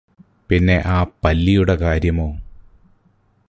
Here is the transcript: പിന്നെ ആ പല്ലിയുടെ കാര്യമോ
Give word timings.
പിന്നെ 0.49 0.77
ആ 0.87 0.97
പല്ലിയുടെ 1.23 1.75
കാര്യമോ 1.75 2.27